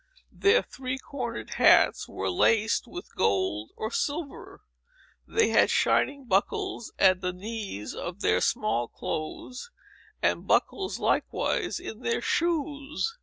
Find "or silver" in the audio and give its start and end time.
3.77-4.61